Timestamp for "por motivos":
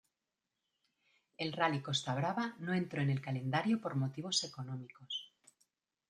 3.79-4.43